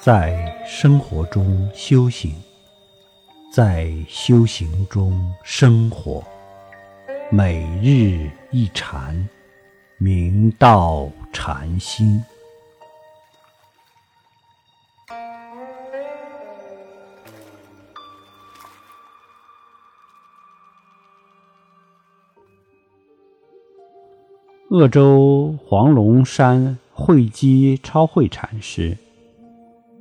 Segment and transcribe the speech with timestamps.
[0.00, 2.32] 在生活中修行，
[3.52, 6.22] 在修行中生活，
[7.32, 9.28] 每日一禅，
[9.98, 12.22] 明道禅心。
[24.70, 28.96] 鄂州黄龙山慧基超慧禅师，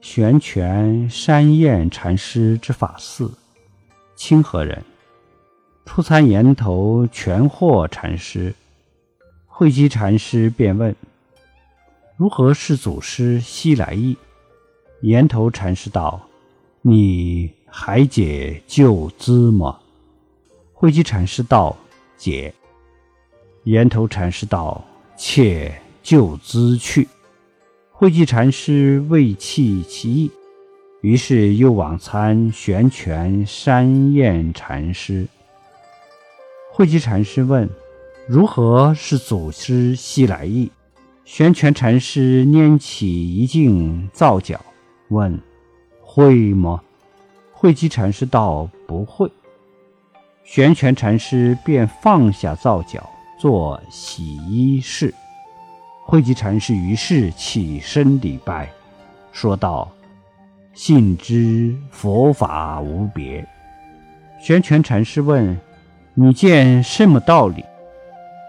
[0.00, 3.30] 玄泉山验禅师之法寺，
[4.14, 4.82] 清河人，
[5.84, 8.54] 初参岩头全获禅师。
[9.46, 10.94] 慧基禅师便问
[12.16, 14.16] ：“如何是祖师西来意？”
[15.02, 16.20] 岩头禅师道
[16.80, 19.80] ：“你还解旧资吗？”
[20.72, 21.76] 慧基禅师道
[22.16, 22.54] ：“解。”
[23.64, 24.82] 岩头禅师道
[25.18, 27.08] ：“且就资去。”
[28.00, 30.30] 慧寂禅师未弃其意，
[31.00, 35.26] 于是又往参玄泉山验禅师。
[36.70, 37.68] 慧寂禅师问
[38.28, 40.70] ：“如何是祖师西来意？”
[41.26, 44.64] 玄泉禅师拈起一镜皂角，
[45.08, 45.36] 问
[46.00, 46.80] ：“会吗？”
[47.50, 49.28] 慧寂禅师道：“不会。”
[50.46, 53.04] 玄泉禅师便放下皂角。
[53.40, 55.12] 做洗衣事，
[56.10, 58.66] 慧寂禅师于是起身礼拜，
[59.30, 59.86] 说道
[60.72, 63.46] ：“信知佛法无别。”
[64.40, 65.54] 玄泉禅师问
[66.16, 67.62] ：“你见什么道理？”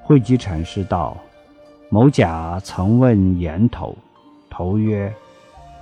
[0.00, 1.16] 慧寂禅师道
[1.90, 3.98] ：“某甲曾问岩头，
[4.48, 5.12] 头曰：‘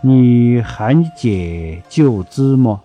[0.00, 2.80] 你还解旧资么？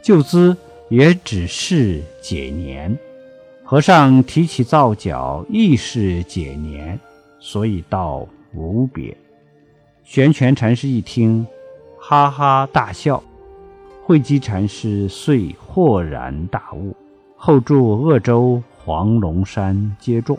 [0.00, 0.56] 旧资
[0.88, 2.96] 也只是解年。’”
[3.66, 6.96] 和尚提起皂角，亦是解年，
[7.44, 9.14] 所以道无别。
[10.02, 11.46] 玄泉禅师一听，
[12.00, 13.22] 哈哈大笑。
[14.02, 16.96] 慧基禅师遂豁然大悟，
[17.36, 20.38] 后住鄂州黄龙山接众。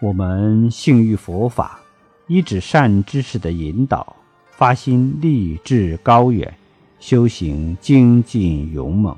[0.00, 1.78] 我们幸遇佛法，
[2.26, 4.16] 依止善知识的引导，
[4.50, 6.52] 发心立志高远，
[6.98, 9.14] 修行精进勇猛。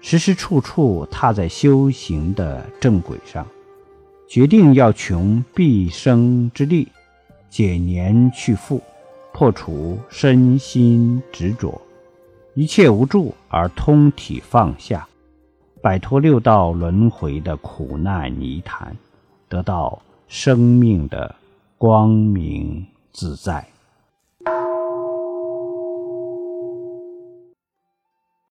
[0.00, 3.46] 时时处处踏在修行的正轨上，
[4.28, 6.86] 决定要穷毕生之力，
[7.48, 8.82] 解年去富，
[9.32, 11.80] 破除身心执着，
[12.52, 15.08] 一切无助而通体放下，
[15.80, 18.94] 摆脱六道轮回的苦难泥潭，
[19.48, 21.34] 得到生命的
[21.78, 23.66] 光明自在。